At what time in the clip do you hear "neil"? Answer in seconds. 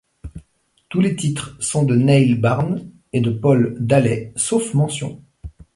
1.95-2.33